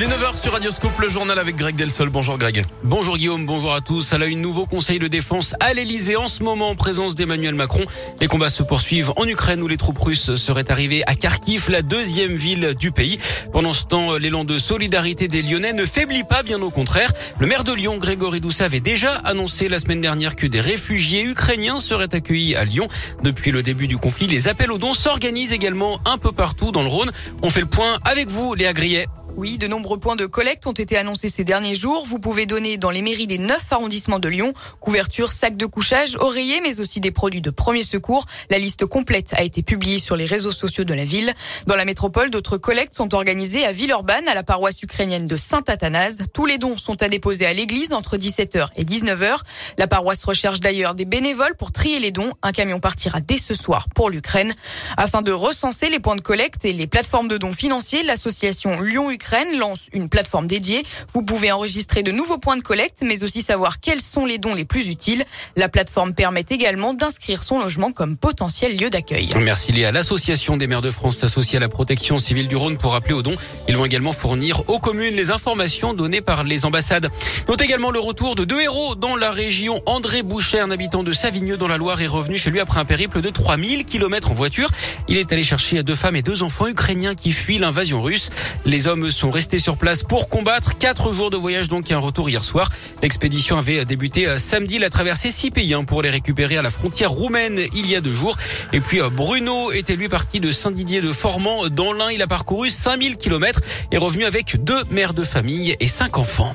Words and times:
Il 0.00 0.04
est 0.04 0.06
9h 0.06 0.40
sur 0.40 0.52
Radio 0.52 0.70
Scoop, 0.70 0.96
le 1.00 1.08
journal 1.08 1.40
avec 1.40 1.56
Greg 1.56 1.74
Delsol. 1.74 2.08
Bonjour 2.08 2.38
Greg. 2.38 2.62
Bonjour 2.84 3.16
Guillaume, 3.16 3.46
bonjour 3.46 3.74
à 3.74 3.80
tous. 3.80 4.12
À 4.12 4.18
la 4.18 4.26
une, 4.26 4.40
nouveau 4.40 4.64
conseil 4.64 5.00
de 5.00 5.08
défense 5.08 5.56
à 5.58 5.74
l'Elysée 5.74 6.14
en 6.14 6.28
ce 6.28 6.44
moment 6.44 6.68
en 6.68 6.76
présence 6.76 7.16
d'Emmanuel 7.16 7.56
Macron. 7.56 7.82
Les 8.20 8.28
combats 8.28 8.48
se 8.48 8.62
poursuivent 8.62 9.12
en 9.16 9.26
Ukraine 9.26 9.60
où 9.60 9.66
les 9.66 9.76
troupes 9.76 9.98
russes 9.98 10.36
seraient 10.36 10.70
arrivées 10.70 11.02
à 11.08 11.16
Kharkiv, 11.16 11.68
la 11.68 11.82
deuxième 11.82 12.34
ville 12.34 12.76
du 12.78 12.92
pays. 12.92 13.18
Pendant 13.52 13.72
ce 13.72 13.86
temps, 13.86 14.16
l'élan 14.18 14.44
de 14.44 14.56
solidarité 14.56 15.26
des 15.26 15.42
Lyonnais 15.42 15.72
ne 15.72 15.84
faiblit 15.84 16.22
pas, 16.22 16.44
bien 16.44 16.62
au 16.62 16.70
contraire. 16.70 17.10
Le 17.40 17.48
maire 17.48 17.64
de 17.64 17.72
Lyon, 17.72 17.98
Grégory 17.98 18.40
Doucet, 18.40 18.62
avait 18.62 18.78
déjà 18.78 19.14
annoncé 19.24 19.68
la 19.68 19.80
semaine 19.80 20.00
dernière 20.00 20.36
que 20.36 20.46
des 20.46 20.60
réfugiés 20.60 21.24
ukrainiens 21.24 21.80
seraient 21.80 22.14
accueillis 22.14 22.54
à 22.54 22.64
Lyon. 22.64 22.86
Depuis 23.24 23.50
le 23.50 23.64
début 23.64 23.88
du 23.88 23.98
conflit, 23.98 24.28
les 24.28 24.46
appels 24.46 24.70
aux 24.70 24.78
dons 24.78 24.94
s'organisent 24.94 25.52
également 25.52 25.98
un 26.04 26.18
peu 26.18 26.30
partout 26.30 26.70
dans 26.70 26.82
le 26.82 26.88
Rhône. 26.88 27.10
On 27.42 27.50
fait 27.50 27.58
le 27.58 27.66
point 27.66 27.98
avec 28.04 28.28
vous, 28.28 28.54
Léa 28.54 28.72
Grillet. 28.72 29.08
Oui, 29.38 29.56
de 29.56 29.68
nombreux 29.68 30.00
points 30.00 30.16
de 30.16 30.26
collecte 30.26 30.66
ont 30.66 30.72
été 30.72 30.96
annoncés 30.96 31.28
ces 31.28 31.44
derniers 31.44 31.76
jours. 31.76 32.04
Vous 32.04 32.18
pouvez 32.18 32.44
donner 32.44 32.76
dans 32.76 32.90
les 32.90 33.02
mairies 33.02 33.28
des 33.28 33.38
neuf 33.38 33.70
arrondissements 33.70 34.18
de 34.18 34.28
Lyon 34.28 34.52
couverture, 34.80 35.32
sacs 35.32 35.56
de 35.56 35.64
couchage, 35.64 36.16
oreillers, 36.18 36.60
mais 36.60 36.80
aussi 36.80 36.98
des 36.98 37.12
produits 37.12 37.40
de 37.40 37.50
premier 37.50 37.84
secours. 37.84 38.26
La 38.50 38.58
liste 38.58 38.84
complète 38.84 39.34
a 39.34 39.44
été 39.44 39.62
publiée 39.62 40.00
sur 40.00 40.16
les 40.16 40.24
réseaux 40.24 40.50
sociaux 40.50 40.82
de 40.82 40.92
la 40.92 41.04
ville. 41.04 41.34
Dans 41.68 41.76
la 41.76 41.84
métropole, 41.84 42.30
d'autres 42.30 42.56
collectes 42.56 42.94
sont 42.94 43.14
organisées 43.14 43.64
à 43.64 43.70
Villeurbanne, 43.70 44.26
à 44.26 44.34
la 44.34 44.42
paroisse 44.42 44.82
ukrainienne 44.82 45.28
de 45.28 45.36
Saint-Athanase. 45.36 46.24
Tous 46.32 46.46
les 46.46 46.58
dons 46.58 46.76
sont 46.76 47.00
à 47.00 47.08
déposer 47.08 47.46
à 47.46 47.52
l'église 47.52 47.92
entre 47.92 48.16
17h 48.16 48.66
et 48.74 48.82
19h. 48.82 49.36
La 49.76 49.86
paroisse 49.86 50.24
recherche 50.24 50.58
d'ailleurs 50.58 50.96
des 50.96 51.04
bénévoles 51.04 51.54
pour 51.54 51.70
trier 51.70 52.00
les 52.00 52.10
dons. 52.10 52.32
Un 52.42 52.50
camion 52.50 52.80
partira 52.80 53.20
dès 53.20 53.38
ce 53.38 53.54
soir 53.54 53.86
pour 53.94 54.10
l'Ukraine. 54.10 54.52
Afin 54.96 55.22
de 55.22 55.30
recenser 55.30 55.90
les 55.90 56.00
points 56.00 56.16
de 56.16 56.22
collecte 56.22 56.64
et 56.64 56.72
les 56.72 56.88
plateformes 56.88 57.28
de 57.28 57.38
dons 57.38 57.52
financiers, 57.52 58.02
l'association 58.02 58.80
Lyon-Ukraine 58.80 59.27
lance 59.58 59.88
une 59.92 60.08
plateforme 60.08 60.46
dédiée. 60.46 60.84
Vous 61.14 61.22
pouvez 61.22 61.52
enregistrer 61.52 62.02
de 62.02 62.12
nouveaux 62.12 62.38
points 62.38 62.56
de 62.56 62.62
collecte, 62.62 63.02
mais 63.02 63.22
aussi 63.22 63.42
savoir 63.42 63.80
quels 63.80 64.00
sont 64.00 64.26
les 64.26 64.38
dons 64.38 64.54
les 64.54 64.64
plus 64.64 64.88
utiles. 64.88 65.24
La 65.56 65.68
plateforme 65.68 66.14
permet 66.14 66.44
également 66.48 66.94
d'inscrire 66.94 67.42
son 67.42 67.60
logement 67.60 67.90
comme 67.90 68.16
potentiel 68.16 68.76
lieu 68.76 68.90
d'accueil. 68.90 69.30
Merci 69.38 69.72
Léa. 69.72 69.92
L'association 69.92 70.56
des 70.56 70.66
maires 70.66 70.82
de 70.82 70.90
France 70.90 71.18
s'associe 71.18 71.56
à 71.56 71.60
la 71.60 71.68
protection 71.68 72.18
civile 72.18 72.48
du 72.48 72.56
Rhône 72.56 72.78
pour 72.78 72.94
appeler 72.94 73.14
aux 73.14 73.22
dons. 73.22 73.36
Ils 73.68 73.76
vont 73.76 73.84
également 73.84 74.12
fournir 74.12 74.68
aux 74.68 74.78
communes 74.78 75.14
les 75.14 75.30
informations 75.30 75.94
données 75.94 76.20
par 76.20 76.44
les 76.44 76.64
ambassades. 76.64 77.08
Note 77.48 77.62
également 77.62 77.90
le 77.90 78.00
retour 78.00 78.34
de 78.34 78.44
deux 78.44 78.60
héros 78.60 78.94
dans 78.94 79.16
la 79.16 79.30
région. 79.30 79.80
André 79.86 80.22
Boucher, 80.22 80.60
un 80.60 80.70
habitant 80.70 81.02
de 81.02 81.12
Savigneux 81.12 81.56
dans 81.56 81.68
la 81.68 81.76
Loire, 81.76 82.00
est 82.00 82.06
revenu 82.06 82.38
chez 82.38 82.50
lui 82.50 82.60
après 82.60 82.80
un 82.80 82.84
périple 82.84 83.20
de 83.20 83.30
3000 83.30 83.84
km 83.84 84.30
en 84.30 84.34
voiture. 84.34 84.70
Il 85.08 85.16
est 85.16 85.32
allé 85.32 85.42
chercher 85.42 85.82
deux 85.82 85.94
femmes 85.94 86.16
et 86.16 86.22
deux 86.22 86.42
enfants 86.42 86.66
ukrainiens 86.66 87.14
qui 87.14 87.32
fuient 87.32 87.58
l'invasion 87.58 88.02
russe. 88.02 88.30
Les 88.64 88.88
hommes 88.88 89.10
sont 89.18 89.30
restés 89.32 89.58
sur 89.58 89.76
place 89.76 90.04
pour 90.04 90.28
combattre. 90.28 90.78
Quatre 90.78 91.12
jours 91.12 91.30
de 91.30 91.36
voyage 91.36 91.66
donc 91.66 91.90
et 91.90 91.94
un 91.94 91.98
retour 91.98 92.30
hier 92.30 92.44
soir. 92.44 92.70
L'expédition 93.02 93.58
avait 93.58 93.84
débuté 93.84 94.28
euh, 94.28 94.36
samedi. 94.36 94.78
La 94.78 94.90
traversée 94.90 95.32
six 95.32 95.50
pays 95.50 95.74
hein, 95.74 95.82
pour 95.82 96.02
les 96.02 96.10
récupérer 96.10 96.56
à 96.56 96.62
la 96.62 96.70
frontière 96.70 97.10
roumaine 97.10 97.58
il 97.74 97.90
y 97.90 97.96
a 97.96 98.00
deux 98.00 98.12
jours. 98.12 98.36
Et 98.72 98.80
puis 98.80 99.00
euh, 99.00 99.10
Bruno 99.10 99.72
était 99.72 99.96
lui 99.96 100.08
parti 100.08 100.38
de 100.38 100.52
Saint-Didier 100.52 101.00
de 101.00 101.12
Formand. 101.12 101.68
Dans 101.68 101.92
l'Ain, 101.92 102.12
il 102.12 102.22
a 102.22 102.28
parcouru 102.28 102.70
5000 102.70 103.16
km 103.16 103.60
et 103.90 103.98
revenu 103.98 104.24
avec 104.24 104.62
deux 104.62 104.84
mères 104.90 105.14
de 105.14 105.24
famille 105.24 105.74
et 105.80 105.88
cinq 105.88 106.16
enfants. 106.16 106.54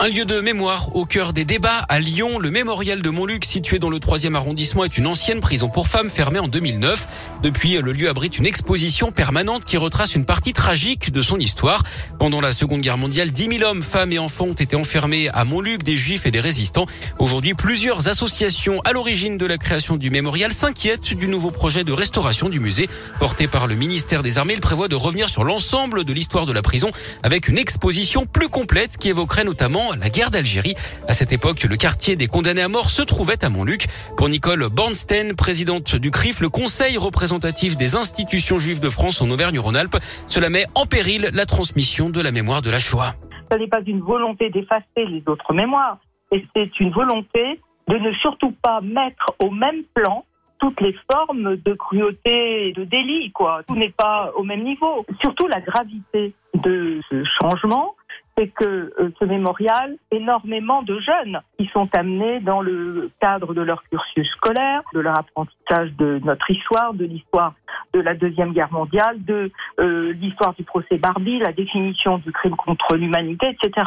Un 0.00 0.06
lieu 0.06 0.24
de 0.24 0.40
mémoire 0.40 0.94
au 0.94 1.04
cœur 1.06 1.32
des 1.32 1.44
débats 1.44 1.84
à 1.88 1.98
Lyon. 1.98 2.38
Le 2.38 2.52
mémorial 2.52 3.02
de 3.02 3.10
Montluc, 3.10 3.44
situé 3.44 3.80
dans 3.80 3.90
le 3.90 3.98
troisième 3.98 4.36
arrondissement, 4.36 4.84
est 4.84 4.96
une 4.96 5.08
ancienne 5.08 5.40
prison 5.40 5.68
pour 5.70 5.88
femmes 5.88 6.08
fermée 6.08 6.38
en 6.38 6.46
2009. 6.46 7.08
Depuis, 7.42 7.78
le 7.78 7.90
lieu 7.90 8.08
abrite 8.08 8.38
une 8.38 8.46
exposition 8.46 9.10
permanente 9.10 9.64
qui 9.64 9.76
retrace 9.76 10.14
une 10.14 10.24
partie 10.24 10.52
tragique 10.52 11.10
de 11.10 11.20
son 11.20 11.40
histoire. 11.40 11.82
Pendant 12.20 12.40
la 12.40 12.52
Seconde 12.52 12.80
Guerre 12.80 12.96
mondiale, 12.96 13.32
10 13.32 13.58
000 13.58 13.68
hommes, 13.68 13.82
femmes 13.82 14.12
et 14.12 14.20
enfants 14.20 14.44
ont 14.44 14.52
été 14.52 14.76
enfermés 14.76 15.30
à 15.30 15.44
Montluc, 15.44 15.82
des 15.82 15.96
juifs 15.96 16.26
et 16.26 16.30
des 16.30 16.38
résistants. 16.38 16.86
Aujourd'hui, 17.18 17.54
plusieurs 17.54 18.06
associations 18.06 18.80
à 18.82 18.92
l'origine 18.92 19.36
de 19.36 19.46
la 19.46 19.58
création 19.58 19.96
du 19.96 20.10
mémorial 20.10 20.52
s'inquiètent 20.52 21.12
du 21.12 21.26
nouveau 21.26 21.50
projet 21.50 21.82
de 21.82 21.92
restauration 21.92 22.48
du 22.48 22.60
musée. 22.60 22.88
Porté 23.18 23.48
par 23.48 23.66
le 23.66 23.74
ministère 23.74 24.22
des 24.22 24.38
Armées, 24.38 24.54
il 24.54 24.60
prévoit 24.60 24.86
de 24.86 24.94
revenir 24.94 25.28
sur 25.28 25.42
l'ensemble 25.42 26.04
de 26.04 26.12
l'histoire 26.12 26.46
de 26.46 26.52
la 26.52 26.62
prison 26.62 26.92
avec 27.24 27.48
une 27.48 27.58
exposition 27.58 28.26
plus 28.26 28.48
complète 28.48 28.96
qui 28.96 29.08
évoquerait 29.08 29.42
notamment 29.42 29.87
la 29.96 30.10
guerre 30.10 30.30
d'Algérie. 30.30 30.74
À 31.08 31.14
cette 31.14 31.32
époque, 31.32 31.64
le 31.64 31.76
quartier 31.76 32.16
des 32.16 32.26
condamnés 32.26 32.62
à 32.62 32.68
mort 32.68 32.90
se 32.90 33.02
trouvait 33.02 33.44
à 33.44 33.48
Montluc. 33.48 33.86
Pour 34.16 34.28
Nicole 34.28 34.68
Bornstein, 34.68 35.34
présidente 35.34 35.96
du 35.96 36.10
CRIF, 36.10 36.40
le 36.40 36.48
Conseil 36.48 36.96
représentatif 36.96 37.76
des 37.76 37.96
institutions 37.96 38.58
juives 38.58 38.80
de 38.80 38.88
France 38.88 39.22
en 39.22 39.30
Auvergne-Rhône-Alpes, 39.30 39.96
cela 40.26 40.50
met 40.50 40.64
en 40.74 40.86
péril 40.86 41.30
la 41.32 41.46
transmission 41.46 42.10
de 42.10 42.20
la 42.20 42.32
mémoire 42.32 42.62
de 42.62 42.70
la 42.70 42.78
Shoah. 42.78 43.14
Ce 43.50 43.56
n'est 43.56 43.68
pas 43.68 43.80
une 43.86 44.00
volonté 44.00 44.50
d'effacer 44.50 45.06
les 45.06 45.22
autres 45.26 45.54
mémoires, 45.54 45.98
et 46.32 46.44
c'est 46.54 46.78
une 46.80 46.90
volonté 46.90 47.60
de 47.88 47.96
ne 47.96 48.12
surtout 48.14 48.52
pas 48.62 48.80
mettre 48.82 49.34
au 49.38 49.50
même 49.50 49.82
plan 49.94 50.24
toutes 50.58 50.80
les 50.80 50.94
formes 51.10 51.56
de 51.56 51.74
cruauté 51.74 52.68
et 52.68 52.72
de 52.72 52.84
délit. 52.84 53.32
Tout 53.66 53.76
n'est 53.76 53.94
pas 53.96 54.32
au 54.36 54.42
même 54.42 54.64
niveau. 54.64 55.06
Surtout 55.20 55.46
la 55.46 55.60
gravité 55.60 56.34
de 56.54 57.00
ce 57.08 57.22
changement, 57.40 57.94
c'est 58.38 58.48
que 58.48 58.92
euh, 59.00 59.10
ce 59.18 59.24
mémorial, 59.24 59.96
énormément 60.10 60.82
de 60.82 60.98
jeunes 61.00 61.40
qui 61.58 61.66
sont 61.72 61.88
amenés 61.94 62.40
dans 62.40 62.60
le 62.60 63.10
cadre 63.20 63.52
de 63.52 63.62
leur 63.62 63.82
cursus 63.84 64.28
scolaire, 64.36 64.82
de 64.94 65.00
leur 65.00 65.18
apprentissage 65.18 65.92
de 65.96 66.20
notre 66.24 66.48
histoire, 66.50 66.94
de 66.94 67.04
l'histoire 67.04 67.54
de 67.92 68.00
la 68.00 68.14
Deuxième 68.14 68.52
Guerre 68.52 68.72
mondiale, 68.72 69.16
de 69.24 69.50
euh, 69.80 70.12
l'histoire 70.12 70.54
du 70.54 70.62
procès 70.62 70.98
Barbie, 70.98 71.38
la 71.38 71.52
définition 71.52 72.18
du 72.18 72.30
crime 72.32 72.54
contre 72.54 72.96
l'humanité, 72.96 73.48
etc. 73.48 73.86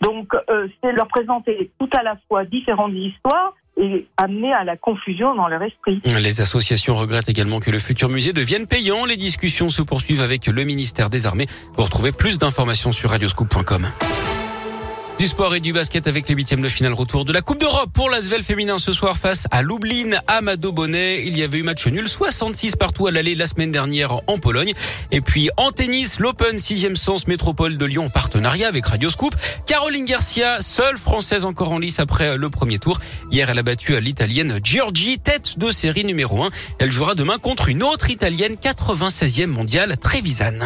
Donc, 0.00 0.32
euh, 0.50 0.66
c'est 0.82 0.92
leur 0.92 1.06
présenter 1.08 1.70
tout 1.78 1.90
à 1.96 2.02
la 2.02 2.16
fois 2.28 2.44
différentes 2.44 2.94
histoires 2.94 3.54
et 3.76 4.06
amener 4.16 4.52
à 4.52 4.64
la 4.64 4.76
confusion 4.76 5.34
dans 5.34 5.48
leur 5.48 5.62
esprit. 5.62 6.00
Les 6.04 6.40
associations 6.40 6.94
regrettent 6.94 7.28
également 7.28 7.60
que 7.60 7.70
le 7.70 7.78
futur 7.78 8.08
musée 8.08 8.32
devienne 8.32 8.66
payant. 8.66 9.04
Les 9.04 9.16
discussions 9.16 9.70
se 9.70 9.82
poursuivent 9.82 10.22
avec 10.22 10.46
le 10.46 10.64
ministère 10.64 11.10
des 11.10 11.26
Armées. 11.26 11.46
Pour 11.74 11.84
retrouver 11.84 12.12
plus 12.12 12.38
d'informations 12.38 12.92
sur 12.92 13.10
radioscoop.com. 13.10 13.86
Du 15.18 15.28
sport 15.28 15.54
et 15.54 15.60
du 15.60 15.72
basket 15.72 16.08
avec 16.08 16.28
les 16.28 16.34
huitièmes 16.34 16.60
de 16.60 16.68
finale 16.68 16.92
retour 16.92 17.24
de 17.24 17.32
la 17.32 17.40
Coupe 17.40 17.60
d'Europe 17.60 17.90
pour 17.94 18.10
l'Asvel 18.10 18.42
féminin 18.42 18.78
ce 18.78 18.92
soir 18.92 19.16
face 19.16 19.46
à 19.52 19.62
Lublin, 19.62 20.18
Amado 20.26 20.72
Bonnet. 20.72 21.24
Il 21.24 21.38
y 21.38 21.44
avait 21.44 21.58
eu 21.58 21.62
match 21.62 21.86
nul 21.86 22.08
66 22.08 22.74
partout 22.74 23.06
à 23.06 23.12
l'aller 23.12 23.36
la 23.36 23.46
semaine 23.46 23.70
dernière 23.70 24.12
en 24.26 24.38
Pologne. 24.38 24.74
Et 25.12 25.20
puis 25.20 25.50
en 25.56 25.70
tennis, 25.70 26.18
l'Open 26.18 26.58
6 26.58 26.96
sens 26.96 27.28
métropole 27.28 27.78
de 27.78 27.84
Lyon 27.84 28.06
en 28.06 28.10
partenariat 28.10 28.66
avec 28.66 28.86
Radio 28.86 29.08
Scoop. 29.08 29.36
Caroline 29.66 30.04
Garcia, 30.04 30.60
seule 30.60 30.98
française 30.98 31.44
encore 31.44 31.70
en 31.70 31.78
lice 31.78 32.00
après 32.00 32.36
le 32.36 32.50
premier 32.50 32.80
tour. 32.80 32.98
Hier, 33.30 33.48
elle 33.48 33.58
a 33.58 33.62
battu 33.62 33.98
l'italienne 34.00 34.58
Giorgi, 34.62 35.20
tête 35.20 35.58
de 35.60 35.70
série 35.70 36.04
numéro 36.04 36.42
1. 36.42 36.50
Elle 36.80 36.90
jouera 36.90 37.14
demain 37.14 37.38
contre 37.38 37.68
une 37.68 37.84
autre 37.84 38.10
italienne 38.10 38.56
96e 38.60 39.46
mondiale, 39.46 39.96
Trevisan. 39.96 40.58